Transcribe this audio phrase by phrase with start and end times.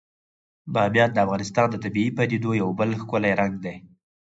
[0.73, 3.75] بامیان د افغانستان د طبیعي پدیدو یو بل ښکلی رنګ دی.